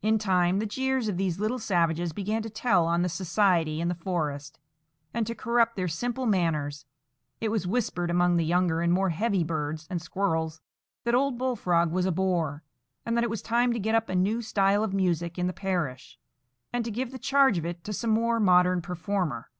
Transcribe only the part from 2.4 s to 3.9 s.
to tell on the society in